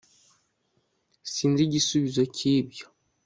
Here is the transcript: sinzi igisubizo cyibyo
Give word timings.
sinzi 1.33 1.61
igisubizo 1.67 2.21
cyibyo 2.35 2.85